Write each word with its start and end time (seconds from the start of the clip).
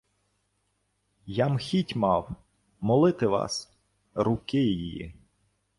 —Я-м 1.25 1.57
хіть 1.57 1.95
мав... 1.95 2.29
молити 2.79 3.27
вас... 3.27 3.73
руки 4.15 4.63
її... 4.63 5.13